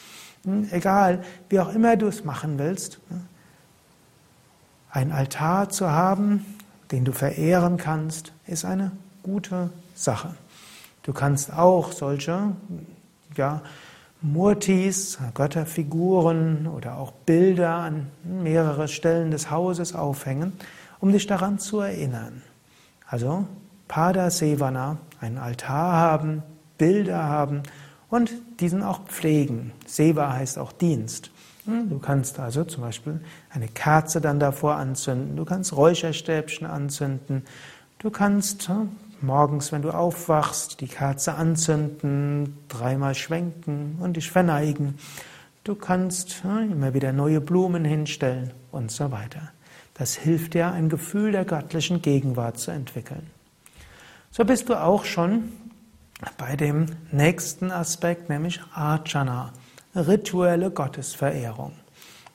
Hm, 0.45 0.69
egal, 0.71 1.23
wie 1.51 1.61
auch 1.61 1.75
immer 1.75 1.99
du 1.99 2.07
es 2.07 2.25
machen 2.25 2.59
willst, 2.59 2.99
ein 4.91 5.13
Altar 5.13 5.69
zu 5.69 5.91
haben, 5.91 6.47
den 6.93 7.05
du 7.05 7.13
verehren 7.13 7.77
kannst, 7.77 8.33
ist 8.47 8.65
eine 8.65 8.91
gute 9.23 9.69
Sache. 9.95 10.35
Du 11.07 11.13
kannst 11.13 11.53
auch 11.53 11.93
solche 11.93 12.57
ja, 13.37 13.63
Murtis, 14.23 15.19
Götterfiguren 15.35 16.67
oder 16.67 16.99
auch 16.99 17.13
Bilder 17.13 17.75
an 17.75 18.09
mehrere 18.25 18.89
Stellen 18.89 19.31
des 19.31 19.49
Hauses 19.49 19.95
aufhängen, 19.95 20.55
um 20.99 21.13
dich 21.13 21.29
daran 21.29 21.61
zu 21.61 21.79
erinnern. 21.79 22.43
Also 23.07 23.47
Pada 23.87 24.31
Sevana, 24.31 24.97
einen 25.21 25.39
Altar 25.39 25.93
haben, 25.93 26.43
Bilder 26.77 27.23
haben 27.23 27.63
und 28.11 28.33
diesen 28.59 28.83
auch 28.83 29.05
pflegen. 29.05 29.71
Seva 29.87 30.33
heißt 30.33 30.59
auch 30.59 30.73
Dienst. 30.73 31.31
Hm, 31.67 31.89
du 31.89 32.01
kannst 32.01 32.41
also 32.41 32.65
zum 32.65 32.83
Beispiel 32.83 33.21
eine 33.51 33.69
Kerze 33.69 34.21
dann 34.21 34.41
davor 34.41 34.75
anzünden, 34.75 35.37
du 35.37 35.45
kannst 35.45 35.77
Räucherstäbchen 35.77 36.67
anzünden, 36.67 37.45
du 38.01 38.11
kannst 38.11 38.69
hm, 38.69 38.89
morgens, 39.27 39.73
wenn 39.73 39.83
du 39.83 39.91
aufwachst, 39.91 40.81
die 40.81 40.87
Kerze 40.87 41.35
anzünden, 41.35 42.57
dreimal 42.69 43.15
schwenken 43.15 43.99
und 44.01 44.17
dich 44.17 44.31
verneigen. 44.31 44.99
Du 45.65 45.75
kannst 45.75 46.43
immer 46.45 46.95
wieder 46.95 47.13
neue 47.13 47.41
Blumen 47.41 47.85
hinstellen 47.85 48.53
und 48.71 48.91
so 48.91 49.11
weiter. 49.11 49.51
Das 49.95 50.15
hilft 50.15 50.55
dir, 50.55 50.71
ein 50.71 50.89
Gefühl 50.89 51.33
der 51.33 51.45
göttlichen 51.45 52.03
Gegenwart 52.03 52.59
zu 52.59 52.71
entwickeln. 52.71 53.27
So 54.31 54.45
bist 54.45 54.69
du 54.69 54.81
auch 54.81 55.05
schon 55.05 55.53
bei 56.39 56.57
dem 56.57 56.87
nächsten 57.11 57.71
Aspekt, 57.71 58.29
nämlich 58.29 58.61
Archana 58.75 59.53
rituelle 59.95 60.71
Gottesverehrung. 60.71 61.73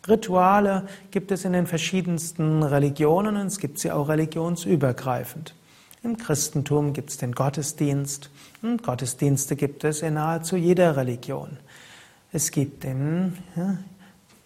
Rituale 0.07 0.87
gibt 1.11 1.31
es 1.31 1.45
in 1.45 1.53
den 1.53 1.67
verschiedensten 1.67 2.63
Religionen 2.63 3.37
und 3.37 3.47
es 3.47 3.59
gibt 3.59 3.77
sie 3.79 3.91
auch 3.91 4.09
religionsübergreifend. 4.09 5.53
Im 6.03 6.17
Christentum 6.17 6.93
gibt 6.93 7.11
es 7.11 7.17
den 7.17 7.33
Gottesdienst 7.33 8.31
und 8.63 8.81
Gottesdienste 8.81 9.55
gibt 9.55 9.83
es 9.83 10.01
in 10.01 10.15
nahezu 10.15 10.55
jeder 10.55 10.97
Religion. 10.97 11.57
Es 12.31 12.49
gibt 12.49 12.83
den 12.83 13.37
ja, 13.55 13.77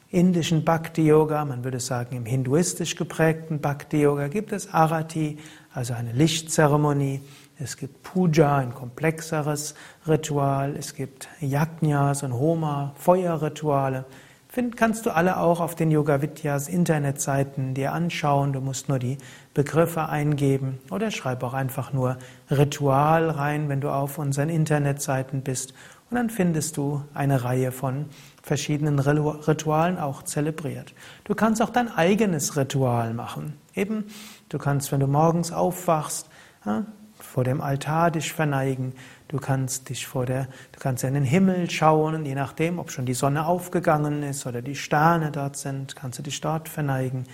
indischen 0.09 0.65
Bhakti-Yoga, 0.65 1.45
man 1.45 1.63
würde 1.63 1.79
sagen 1.79 2.17
im 2.17 2.25
hinduistisch 2.25 2.97
geprägten 2.97 3.61
Bhakti-Yoga 3.61 4.27
gibt 4.27 4.51
es 4.51 4.73
Arati, 4.73 5.37
also 5.73 5.93
eine 5.93 6.11
Lichtzeremonie. 6.11 7.21
Es 7.57 7.77
gibt 7.77 8.03
Puja, 8.03 8.57
ein 8.57 8.73
komplexeres 8.73 9.75
Ritual. 10.05 10.75
Es 10.75 10.93
gibt 10.93 11.29
Yajnas 11.39 12.23
und 12.23 12.33
Homa, 12.33 12.93
Feuerrituale. 12.97 14.03
Find, 14.55 14.77
kannst 14.77 15.05
du 15.05 15.13
alle 15.13 15.35
auch 15.35 15.59
auf 15.59 15.75
den 15.75 15.91
Yoga 15.91 16.21
Vidyas 16.21 16.69
Internetseiten 16.69 17.73
dir 17.73 17.91
anschauen. 17.91 18.53
Du 18.53 18.61
musst 18.61 18.87
nur 18.87 18.99
die 18.99 19.17
Begriffe 19.53 20.07
eingeben 20.07 20.79
oder 20.91 21.11
schreib 21.11 21.43
auch 21.43 21.53
einfach 21.53 21.91
nur 21.91 22.17
Ritual 22.49 23.29
rein, 23.29 23.67
wenn 23.67 23.81
du 23.81 23.89
auf 23.89 24.17
unseren 24.17 24.47
Internetseiten 24.47 25.41
bist. 25.41 25.73
Und 26.09 26.15
dann 26.15 26.29
findest 26.29 26.77
du 26.77 27.03
eine 27.13 27.43
Reihe 27.43 27.73
von 27.73 28.05
verschiedenen 28.43 28.97
Ritualen 28.99 29.97
auch 29.97 30.23
zelebriert. 30.23 30.93
Du 31.25 31.35
kannst 31.35 31.61
auch 31.61 31.69
dein 31.69 31.93
eigenes 31.93 32.55
Ritual 32.55 33.13
machen. 33.13 33.57
Eben, 33.73 34.05
du 34.47 34.57
kannst, 34.57 34.89
wenn 34.93 35.01
du 35.01 35.07
morgens 35.07 35.51
aufwachst, 35.51 36.29
vor 37.35 37.43
dem 37.43 37.59
Altar 37.59 38.11
dich 38.11 38.31
verneigen. 38.31 38.93
Du 39.27 39.39
kannst 39.39 39.89
dich 39.89 40.07
vor 40.07 40.25
der, 40.25 40.45
du 40.71 40.79
kannst 40.79 41.03
in 41.03 41.15
den 41.15 41.25
Himmel 41.25 41.69
schauen, 41.69 42.23
je 42.23 42.33
nachdem, 42.33 42.79
ob 42.79 42.91
schon 42.91 43.05
die 43.05 43.13
Sonne 43.13 43.45
aufgegangen 43.45 44.23
ist 44.23 44.45
oder 44.45 44.61
die 44.61 44.77
Sterne 44.77 45.31
dort 45.31 45.57
sind, 45.57 45.97
kannst 45.97 46.17
du 46.17 46.23
dich 46.23 46.39
dort 46.39 46.69
verneigen. 46.69 47.25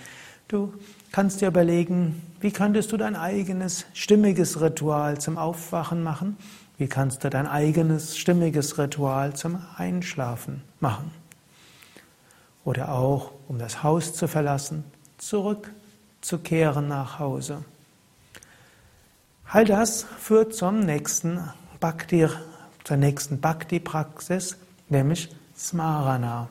Du 0.48 0.74
kannst 1.12 1.40
dir 1.40 1.46
überlegen, 1.46 2.20
wie 2.40 2.50
könntest 2.50 2.90
du 2.90 2.96
dein 2.96 3.14
eigenes 3.14 3.86
stimmiges 3.94 4.60
Ritual 4.60 5.20
zum 5.20 5.38
Aufwachen 5.38 6.02
machen? 6.02 6.36
Wie 6.78 6.88
kannst 6.88 7.22
du 7.22 7.30
dein 7.30 7.46
eigenes 7.46 8.18
stimmiges 8.18 8.78
Ritual 8.78 9.34
zum 9.34 9.62
Einschlafen 9.76 10.62
machen? 10.80 11.12
Oder 12.64 12.90
auch, 12.90 13.30
um 13.46 13.56
das 13.56 13.84
Haus 13.84 14.14
zu 14.14 14.26
verlassen, 14.26 14.82
zurück 15.18 15.70
zu 16.22 16.38
kehren 16.38 16.88
nach 16.88 17.20
Hause. 17.20 17.62
All 19.54 19.66
das 19.66 20.06
führt 20.18 20.54
zum 20.54 20.80
nächsten 20.80 21.38
Bhakti, 21.78 22.26
zur 22.84 22.96
nächsten 22.96 23.38
Bhakti-Praxis, 23.38 24.56
nämlich 24.88 25.28
Smarana, 25.54 26.48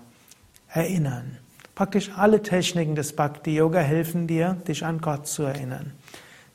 erinnern. 0.67 1.39
Praktisch 1.73 2.11
alle 2.15 2.43
Techniken 2.43 2.93
des 2.93 3.15
Bhakti-Yoga 3.15 3.79
helfen 3.79 4.27
dir, 4.27 4.55
dich 4.67 4.85
an 4.85 5.01
Gott 5.01 5.25
zu 5.25 5.41
erinnern. 5.41 5.93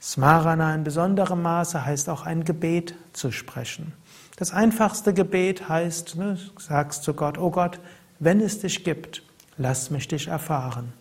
Smarana 0.00 0.72
in 0.72 0.84
besonderem 0.84 1.42
Maße 1.42 1.84
heißt 1.84 2.08
auch 2.08 2.24
ein 2.24 2.44
Gebet 2.44 2.94
zu 3.12 3.32
sprechen. 3.32 3.92
Das 4.36 4.52
einfachste 4.52 5.12
Gebet 5.12 5.68
heißt, 5.68 6.14
du 6.14 6.18
ne, 6.20 6.38
sagst 6.60 7.02
zu 7.02 7.14
Gott, 7.14 7.38
oh 7.38 7.50
Gott, 7.50 7.80
wenn 8.20 8.40
es 8.40 8.60
dich 8.60 8.84
gibt, 8.84 9.24
lass 9.56 9.90
mich 9.90 10.06
dich 10.06 10.28
erfahren. 10.28 10.92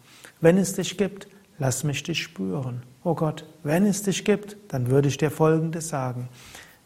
Wenn 0.41 0.57
es 0.57 0.73
dich 0.73 0.97
gibt, 0.97 1.27
lass 1.59 1.83
mich 1.83 2.01
dich 2.01 2.23
spüren. 2.23 2.81
Oh 3.05 3.13
Gott, 3.13 3.45
wenn 3.62 3.85
es 3.85 4.01
dich 4.01 4.25
gibt, 4.25 4.57
dann 4.69 4.88
würde 4.88 5.09
ich 5.09 5.17
dir 5.17 5.29
Folgendes 5.29 5.89
sagen. 5.89 6.27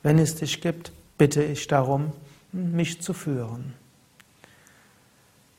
Wenn 0.03 0.19
es 0.19 0.35
dich 0.35 0.59
gibt, 0.59 0.91
bitte 1.17 1.41
ich 1.41 1.65
darum, 1.67 2.11
mich 2.51 3.01
zu 3.01 3.13
führen. 3.13 3.73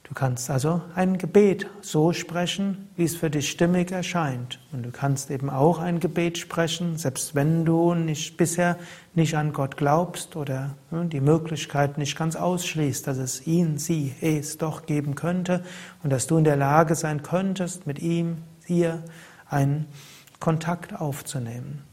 Du 0.05 0.13
kannst 0.13 0.51
also 0.51 0.83
ein 0.95 1.17
Gebet 1.17 1.67
so 1.81 2.13
sprechen, 2.13 2.91
wie 2.97 3.05
es 3.05 3.17
für 3.17 3.31
dich 3.31 3.51
stimmig 3.51 3.91
erscheint. 3.91 4.61
Und 4.71 4.83
du 4.83 4.91
kannst 4.91 5.31
eben 5.31 5.49
auch 5.49 5.79
ein 5.79 5.99
Gebet 5.99 6.37
sprechen, 6.37 6.99
selbst 6.99 7.35
wenn 7.35 7.65
du 7.65 7.95
nicht, 7.95 8.37
bisher 8.37 8.77
nicht 9.15 9.39
an 9.39 9.55
Gott 9.55 9.79
glaubst 9.79 10.37
oder 10.37 10.77
ne, 10.91 11.07
die 11.07 11.23
Möglichkeit 11.23 11.97
nicht 11.97 12.19
ganz 12.19 12.37
ausschließt, 12.37 13.07
dass 13.07 13.17
es 13.17 13.47
ihn, 13.47 13.79
sie, 13.79 14.13
es 14.21 14.59
doch 14.59 14.85
geben 14.85 15.15
könnte 15.15 15.65
und 16.03 16.11
dass 16.11 16.27
du 16.27 16.37
in 16.37 16.45
der 16.45 16.57
Lage 16.57 16.97
sein 16.97 17.23
könntest, 17.23 17.87
mit 17.87 17.99
ihm, 17.99 18.43
ihr 18.67 19.03
einen 19.49 19.87
Kontakt 20.41 20.99
aufzunehmen. 20.99 21.85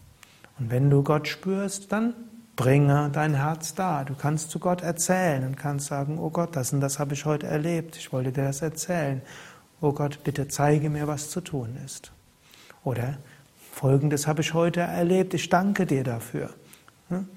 Und 0.60 0.72
wenn 0.72 0.90
du 0.90 1.04
Gott 1.04 1.28
spürst, 1.28 1.92
dann 1.92 2.16
Bringe 2.58 3.12
dein 3.14 3.36
Herz 3.36 3.76
da. 3.76 4.04
Du 4.04 4.16
kannst 4.16 4.50
zu 4.50 4.58
Gott 4.58 4.82
erzählen 4.82 5.46
und 5.46 5.58
kannst 5.58 5.86
sagen, 5.86 6.18
oh 6.18 6.32
Gott, 6.32 6.56
das 6.56 6.74
und 6.74 6.82
das 6.82 6.98
habe 6.98 7.14
ich 7.14 7.24
heute 7.24 7.46
erlebt. 7.46 7.96
Ich 7.98 8.12
wollte 8.12 8.32
dir 8.32 8.46
das 8.46 8.64
erzählen. 8.64 9.22
Oh 9.80 9.92
Gott, 9.92 10.24
bitte 10.24 10.48
zeige 10.48 10.90
mir, 10.90 11.08
was 11.08 11.30
zu 11.30 11.40
tun 11.40 11.78
ist. 11.86 12.12
Oder 12.84 13.20
Folgendes 13.72 14.26
habe 14.26 14.42
ich 14.42 14.56
heute 14.56 14.80
erlebt. 14.80 15.36
Ich 15.36 15.50
danke 15.50 15.86
dir 15.86 16.04
dafür. 16.04 16.50
Hm? 17.10 17.28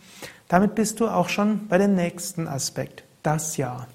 Damit 0.49 0.75
bist 0.75 1.00
du 1.00 1.09
auch 1.09 1.29
schon 1.29 1.69
bei 1.69 1.76
dem 1.76 1.95
nächsten 1.95 2.49
Aspekt. 2.49 3.05
Das 3.23 3.59
Ja. 3.59 3.88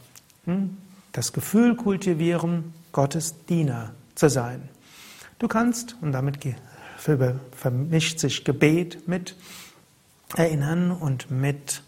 Hm? 0.46 0.78
Das 1.12 1.34
Gefühl 1.34 1.76
kultivieren, 1.76 2.72
Gottes 2.92 3.46
Diener 3.48 3.94
zu 4.14 4.30
sein. 4.30 4.70
Du 5.40 5.48
kannst, 5.48 5.98
und 6.02 6.12
damit 6.12 6.40
vermischt 7.52 8.20
sich 8.20 8.44
Gebet 8.44 9.08
mit 9.08 9.36
erinnern 10.36 10.92
und 10.92 11.30
mit 11.32 11.84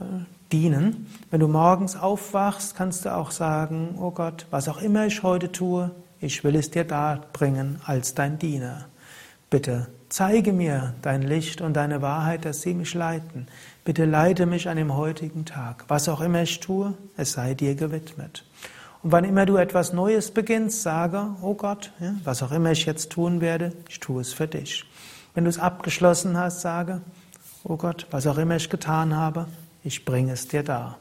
äh, 0.00 0.04
dienen. 0.52 1.06
Wenn 1.30 1.40
du 1.40 1.48
morgens 1.48 1.96
aufwachst, 1.96 2.76
kannst 2.76 3.04
du 3.04 3.14
auch 3.14 3.30
sagen, 3.30 3.96
oh 3.98 4.10
Gott, 4.10 4.46
was 4.50 4.68
auch 4.68 4.82
immer 4.82 5.06
ich 5.06 5.22
heute 5.22 5.52
tue, 5.52 5.90
ich 6.20 6.44
will 6.44 6.56
es 6.56 6.70
dir 6.70 6.84
darbringen 6.84 7.80
als 7.84 8.14
dein 8.14 8.38
Diener. 8.38 8.86
Bitte 9.48 9.88
zeige 10.08 10.52
mir 10.52 10.94
dein 11.02 11.22
Licht 11.22 11.60
und 11.60 11.74
deine 11.74 12.02
Wahrheit, 12.02 12.44
dass 12.44 12.62
sie 12.62 12.74
mich 12.74 12.94
leiten. 12.94 13.46
Bitte 13.84 14.04
leite 14.04 14.46
mich 14.46 14.68
an 14.68 14.76
dem 14.76 14.94
heutigen 14.94 15.44
Tag. 15.44 15.84
Was 15.88 16.08
auch 16.08 16.20
immer 16.20 16.42
ich 16.42 16.60
tue, 16.60 16.94
es 17.16 17.32
sei 17.32 17.54
dir 17.54 17.74
gewidmet. 17.74 18.44
Und 19.02 19.12
wann 19.12 19.24
immer 19.24 19.46
du 19.46 19.56
etwas 19.56 19.92
Neues 19.92 20.30
beginnst, 20.30 20.82
sage, 20.82 21.28
oh 21.40 21.54
Gott, 21.54 21.92
ja, 22.00 22.14
was 22.24 22.42
auch 22.42 22.52
immer 22.52 22.72
ich 22.72 22.84
jetzt 22.84 23.10
tun 23.10 23.40
werde, 23.40 23.72
ich 23.88 23.98
tue 23.98 24.20
es 24.20 24.34
für 24.34 24.46
dich. 24.46 24.84
Wenn 25.34 25.44
du 25.44 25.50
es 25.50 25.58
abgeschlossen 25.58 26.36
hast, 26.36 26.60
sage, 26.60 27.00
oh 27.64 27.76
Gott, 27.76 28.06
was 28.10 28.26
auch 28.26 28.36
immer 28.36 28.56
ich 28.56 28.68
getan 28.68 29.16
habe, 29.16 29.46
ich 29.82 30.04
bringe 30.04 30.32
es 30.32 30.48
dir 30.48 30.62
dar. 30.62 30.98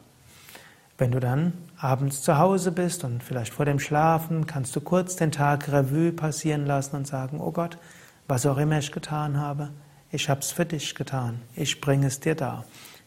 Wenn 0.97 1.11
du 1.11 1.19
dann 1.19 1.53
abends 1.77 2.21
zu 2.21 2.37
Hause 2.37 2.71
bist 2.71 3.03
und 3.03 3.23
vielleicht 3.23 3.53
vor 3.53 3.65
dem 3.65 3.79
Schlafen, 3.79 4.47
kannst 4.47 4.75
du 4.75 4.81
kurz 4.81 5.15
den 5.17 5.31
Tag 5.31 5.69
Revue 5.69 6.11
passieren 6.11 6.65
lassen 6.65 6.95
und 6.95 7.07
sagen, 7.07 7.39
oh 7.41 7.51
Gott, 7.51 7.77
was 8.27 8.45
auch 8.45 8.57
immer 8.57 8.79
ich 8.79 8.91
getan 8.91 9.37
habe, 9.37 9.71
ich 10.11 10.29
habe 10.29 10.39
es 10.39 10.51
für 10.51 10.65
dich 10.65 10.95
getan, 10.95 11.41
ich 11.55 11.81
bringe 11.81 12.07
es 12.07 12.19
dir 12.19 12.35
dar. 12.35 12.63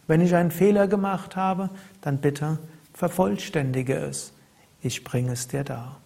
Wenn 0.06 0.20
ich 0.20 0.34
einen 0.34 0.50
Fehler 0.50 0.86
gemacht 0.86 1.36
habe, 1.36 1.70
dann 2.00 2.18
bitte 2.18 2.58
vervollständige 2.92 3.96
es, 3.96 4.32
ich 4.82 5.04
bringe 5.04 5.32
es 5.32 5.48
dir 5.48 5.64
dar. 5.64 6.00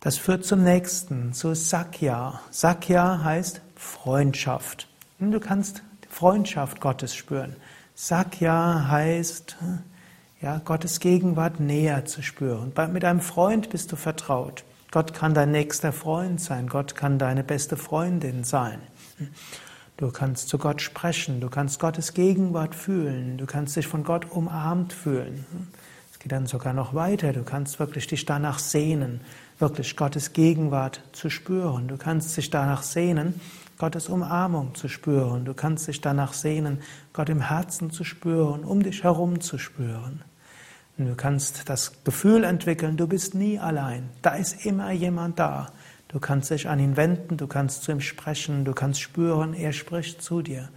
Das 0.00 0.18
führt 0.18 0.44
zum 0.44 0.62
nächsten, 0.62 1.32
zu 1.32 1.54
Sakya. 1.54 2.40
Sakya 2.50 3.24
heißt 3.24 3.60
Freundschaft. 3.74 4.88
Du 5.18 5.40
kannst 5.40 5.82
Freundschaft 6.08 6.80
Gottes 6.80 7.14
spüren. 7.14 7.56
Sakya 7.94 8.88
heißt, 8.88 9.56
ja, 10.40 10.58
Gottes 10.64 11.00
Gegenwart 11.00 11.60
näher 11.60 12.04
zu 12.04 12.22
spüren. 12.22 12.72
Mit 12.92 13.04
einem 13.04 13.20
Freund 13.20 13.70
bist 13.70 13.90
du 13.90 13.96
vertraut. 13.96 14.64
Gott 14.90 15.14
kann 15.14 15.34
dein 15.34 15.50
nächster 15.50 15.92
Freund 15.92 16.40
sein. 16.40 16.68
Gott 16.68 16.94
kann 16.94 17.18
deine 17.18 17.42
beste 17.42 17.76
Freundin 17.76 18.44
sein. 18.44 18.80
Du 19.96 20.10
kannst 20.10 20.48
zu 20.48 20.58
Gott 20.58 20.82
sprechen. 20.82 21.40
Du 21.40 21.48
kannst 21.48 21.80
Gottes 21.80 22.12
Gegenwart 22.12 22.74
fühlen. 22.74 23.38
Du 23.38 23.46
kannst 23.46 23.76
dich 23.76 23.86
von 23.86 24.04
Gott 24.04 24.30
umarmt 24.30 24.92
fühlen. 24.92 25.46
Geht 26.26 26.32
dann 26.32 26.46
sogar 26.46 26.72
noch 26.72 26.92
weiter. 26.92 27.32
Du 27.32 27.44
kannst 27.44 27.78
wirklich 27.78 28.08
dich 28.08 28.24
danach 28.24 28.58
sehnen, 28.58 29.20
wirklich 29.60 29.96
Gottes 29.96 30.32
Gegenwart 30.32 31.00
zu 31.12 31.30
spüren. 31.30 31.86
Du 31.86 31.96
kannst 31.96 32.36
dich 32.36 32.50
danach 32.50 32.82
sehnen, 32.82 33.40
Gottes 33.78 34.08
Umarmung 34.08 34.74
zu 34.74 34.88
spüren. 34.88 35.44
Du 35.44 35.54
kannst 35.54 35.86
dich 35.86 36.00
danach 36.00 36.32
sehnen, 36.32 36.80
Gott 37.12 37.28
im 37.28 37.42
Herzen 37.42 37.92
zu 37.92 38.02
spüren, 38.02 38.64
um 38.64 38.82
dich 38.82 39.04
herum 39.04 39.40
zu 39.40 39.56
spüren. 39.56 40.24
Und 40.98 41.06
du 41.06 41.14
kannst 41.14 41.68
das 41.68 42.02
Gefühl 42.02 42.42
entwickeln, 42.42 42.96
du 42.96 43.06
bist 43.06 43.36
nie 43.36 43.60
allein. 43.60 44.08
Da 44.22 44.34
ist 44.34 44.66
immer 44.66 44.90
jemand 44.90 45.38
da. 45.38 45.68
Du 46.08 46.18
kannst 46.18 46.50
dich 46.50 46.68
an 46.68 46.80
ihn 46.80 46.96
wenden, 46.96 47.36
du 47.36 47.46
kannst 47.46 47.84
zu 47.84 47.92
ihm 47.92 48.00
sprechen, 48.00 48.64
du 48.64 48.72
kannst 48.72 49.00
spüren, 49.00 49.54
er 49.54 49.72
spricht 49.72 50.22
zu 50.22 50.42
dir. 50.42 50.70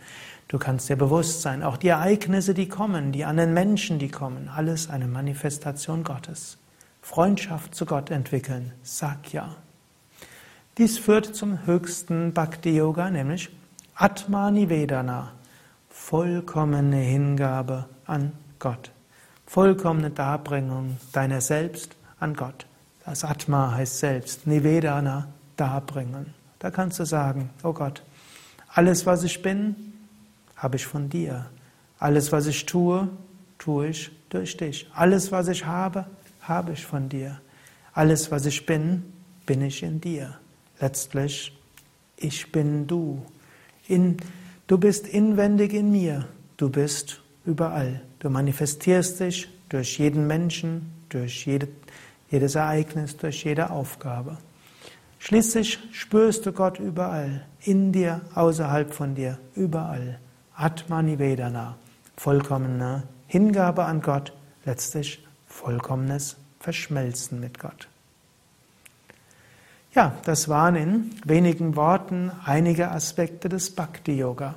Du 0.50 0.58
kannst 0.58 0.90
dir 0.90 0.96
bewusst 0.96 1.44
sein, 1.44 1.62
auch 1.62 1.78
die 1.78 1.90
Ereignisse, 1.90 2.56
die 2.56 2.68
kommen, 2.68 3.12
die 3.12 3.24
anderen 3.24 3.54
Menschen, 3.54 4.00
die 4.00 4.10
kommen, 4.10 4.50
alles 4.50 4.90
eine 4.90 5.08
Manifestation 5.08 6.04
Gottes. 6.04 6.58
Freundschaft 7.04 7.76
zu 7.76 7.86
Gott 7.86 8.10
entwickeln, 8.10 8.74
sag 8.82 9.32
ja. 9.32 9.56
Dies 10.80 10.98
führt 10.98 11.36
zum 11.36 11.68
höchsten 11.68 12.34
Bhakti-Yoga, 12.34 13.12
nämlich 13.12 13.50
Atmanivedana, 13.94 15.34
vollkommene 15.88 16.98
Hingabe 16.98 17.86
an 18.08 18.32
Gott, 18.58 18.92
vollkommene 19.46 20.10
Darbringung 20.10 20.98
deiner 21.12 21.42
selbst 21.42 21.96
an 22.20 22.34
Gott. 22.34 22.66
Das 23.06 23.24
Atma 23.24 23.76
heißt 23.76 24.00
selbst, 24.00 24.48
Nivedana, 24.48 25.28
darbringen. 25.58 26.34
Da 26.58 26.72
kannst 26.72 26.98
du 26.98 27.06
sagen, 27.06 27.52
oh 27.62 27.74
Gott, 27.74 28.02
alles, 28.74 29.06
was 29.06 29.24
ich 29.24 29.44
bin, 29.44 29.89
habe 30.60 30.76
ich 30.76 30.86
von 30.86 31.10
dir. 31.10 31.50
Alles, 31.98 32.32
was 32.32 32.46
ich 32.46 32.66
tue, 32.66 33.10
tue 33.58 33.88
ich 33.88 34.12
durch 34.30 34.56
dich. 34.58 34.90
Alles, 34.94 35.32
was 35.32 35.48
ich 35.48 35.66
habe, 35.66 36.06
habe 36.42 36.74
ich 36.74 36.86
von 36.86 37.10
dir. 37.10 37.42
Alles, 37.94 38.30
was 38.30 38.46
ich 38.46 38.66
bin, 38.66 39.04
bin 39.46 39.62
ich 39.62 39.84
in 39.84 40.00
dir. 40.00 40.38
Letztlich, 40.80 41.58
ich 42.18 42.52
bin 42.52 42.88
du. 42.88 43.26
In, 43.88 44.18
du 44.68 44.78
bist 44.78 45.08
inwendig 45.08 45.74
in 45.74 45.92
mir. 45.92 46.28
Du 46.58 46.70
bist 46.70 47.22
überall. 47.46 48.02
Du 48.20 48.30
manifestierst 48.30 49.20
dich 49.20 49.50
durch 49.70 49.98
jeden 49.98 50.28
Menschen, 50.28 50.92
durch 51.08 51.46
jede, 51.46 51.70
jedes 52.30 52.56
Ereignis, 52.56 53.18
durch 53.18 53.44
jede 53.46 53.70
Aufgabe. 53.70 54.38
Schließlich 55.20 55.80
spürst 55.92 56.46
du 56.46 56.54
Gott 56.54 56.80
überall, 56.80 57.46
in 57.62 57.92
dir, 57.92 58.22
außerhalb 58.36 58.94
von 58.94 59.16
dir, 59.16 59.38
überall. 59.54 60.20
Atmani 60.60 61.20
Vedana, 61.20 61.78
vollkommene 62.18 63.04
Hingabe 63.28 63.86
an 63.86 64.02
Gott, 64.02 64.34
letztlich 64.66 65.26
vollkommenes 65.48 66.36
Verschmelzen 66.60 67.40
mit 67.40 67.60
Gott. 67.60 67.88
Ja, 69.94 70.18
das 70.26 70.50
waren 70.50 70.76
in 70.76 71.12
wenigen 71.24 71.78
Worten 71.78 72.34
einige 72.44 72.92
Aspekte 72.92 73.48
des 73.48 73.74
Bhakti-Yoga. 73.74 74.56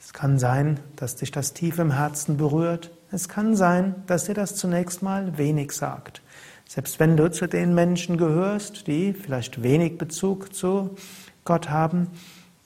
Es 0.00 0.14
kann 0.14 0.38
sein, 0.38 0.80
dass 0.96 1.16
dich 1.16 1.30
das 1.30 1.52
tief 1.52 1.78
im 1.78 1.92
Herzen 1.92 2.38
berührt. 2.38 2.90
Es 3.12 3.28
kann 3.28 3.54
sein, 3.54 3.96
dass 4.06 4.24
dir 4.24 4.34
das 4.34 4.56
zunächst 4.56 5.02
mal 5.02 5.36
wenig 5.36 5.72
sagt. 5.72 6.22
Selbst 6.66 6.98
wenn 7.00 7.18
du 7.18 7.30
zu 7.30 7.46
den 7.46 7.74
Menschen 7.74 8.16
gehörst, 8.16 8.86
die 8.86 9.12
vielleicht 9.12 9.62
wenig 9.62 9.98
Bezug 9.98 10.54
zu 10.54 10.96
Gott 11.44 11.68
haben, 11.68 12.08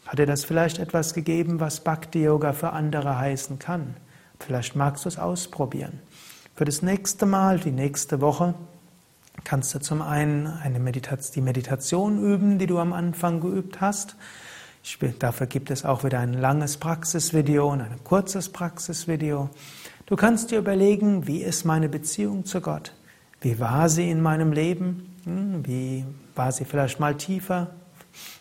hat 0.06 0.18
dir 0.18 0.26
das 0.26 0.44
vielleicht 0.44 0.78
etwas 0.78 1.14
gegeben, 1.14 1.60
was 1.60 1.80
Bhakti-Yoga 1.80 2.52
für 2.52 2.70
andere 2.70 3.18
heißen 3.18 3.58
kann. 3.58 3.96
Vielleicht 4.38 4.76
magst 4.76 5.04
du 5.04 5.08
es 5.08 5.18
ausprobieren. 5.18 6.00
Für 6.54 6.64
das 6.64 6.82
nächste 6.82 7.26
Mal, 7.26 7.58
die 7.58 7.70
nächste 7.70 8.20
Woche, 8.20 8.54
kannst 9.44 9.74
du 9.74 9.80
zum 9.80 10.02
einen 10.02 10.46
eine 10.46 10.80
Meditation, 10.80 11.32
die 11.34 11.40
Meditation 11.40 12.22
üben, 12.22 12.58
die 12.58 12.66
du 12.66 12.78
am 12.78 12.92
Anfang 12.92 13.40
geübt 13.40 13.80
hast. 13.80 14.16
Dafür 15.20 15.46
gibt 15.46 15.70
es 15.70 15.84
auch 15.84 16.04
wieder 16.04 16.18
ein 16.18 16.34
langes 16.34 16.76
Praxisvideo 16.76 17.70
und 17.70 17.80
ein 17.80 18.02
kurzes 18.04 18.48
Praxisvideo. 18.48 19.48
Du 20.06 20.16
kannst 20.16 20.50
dir 20.50 20.58
überlegen, 20.58 21.26
wie 21.26 21.42
ist 21.42 21.64
meine 21.64 21.88
Beziehung 21.88 22.44
zu 22.44 22.60
Gott? 22.60 22.92
Wie 23.40 23.58
war 23.60 23.88
sie 23.88 24.10
in 24.10 24.20
meinem 24.20 24.52
Leben? 24.52 25.16
Hm, 25.24 25.66
wie 25.66 26.04
war 26.34 26.52
sie 26.52 26.64
vielleicht 26.64 27.00
mal 27.00 27.16
tiefer? 27.16 27.70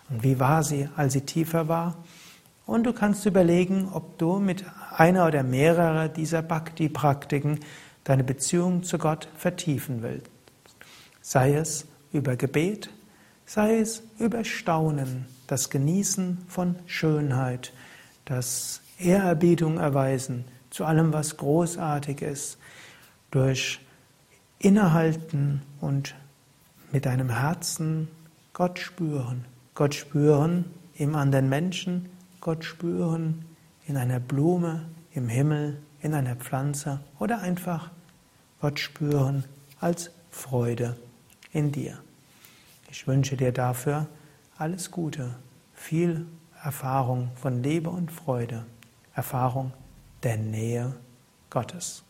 Und 0.10 0.24
wie 0.24 0.40
war 0.40 0.64
sie, 0.64 0.90
als 0.96 1.14
sie 1.14 1.22
tiefer 1.22 1.68
war? 1.68 1.98
Und 2.66 2.84
du 2.84 2.94
kannst 2.94 3.26
überlegen, 3.26 3.90
ob 3.92 4.18
du 4.18 4.40
mit 4.40 4.64
einer 4.96 5.28
oder 5.28 5.44
mehrerer 5.44 6.10
dieser 6.10 6.42
Bhakti-Praktiken 6.42 7.60
deine 8.04 8.24
Beziehung 8.24 8.84
zu 8.84 8.98
Gott 8.98 9.28
vertiefen 9.38 10.02
willst. 10.02 10.30
Sei 11.22 11.54
es 11.54 11.86
über 12.12 12.36
Gebet, 12.36 12.90
sei 13.46 13.80
es 13.80 14.04
über 14.20 14.44
Staunen, 14.44 15.26
das 15.48 15.70
Genießen 15.70 16.40
von 16.48 16.76
Schönheit, 16.86 17.74
das 18.26 18.82
Ehrerbietung 18.98 19.78
erweisen 19.78 20.46
zu 20.72 20.86
allem, 20.86 21.14
was 21.14 21.38
großartig 21.38 22.22
ist, 22.22 22.58
durch 23.30 23.80
Innehalten 24.58 25.62
und 25.80 26.16
mit 26.92 27.06
deinem 27.06 27.30
Herzen 27.30 28.08
Gott 28.54 28.80
spüren. 28.80 29.46
Gott 29.74 29.96
spüren 29.96 30.66
im 30.96 31.16
anderen 31.16 31.50
Menschen, 31.50 32.10
Gott 32.42 32.66
spüren 32.66 33.46
in 33.88 33.98
einer 33.98 34.20
Blume, 34.20 34.86
im 35.14 35.30
Himmel, 35.30 35.82
in 36.02 36.14
einer 36.14 36.36
Pflanze 36.36 37.00
oder 37.20 37.42
einfach 37.42 37.92
Gott 38.60 38.80
spüren 38.80 39.46
als 39.80 40.12
Freude 40.30 40.98
in 41.52 41.72
dir. 41.72 41.98
Ich 42.90 43.08
wünsche 43.08 43.38
dir 43.38 43.52
dafür 43.52 44.08
alles 44.58 44.92
Gute, 44.92 45.36
viel 45.74 46.26
Erfahrung 46.64 47.32
von 47.36 47.64
Liebe 47.64 47.90
und 47.90 48.12
Freude, 48.12 48.66
Erfahrung 49.16 49.74
der 50.24 50.38
Nähe 50.38 50.96
Gottes. 51.50 52.04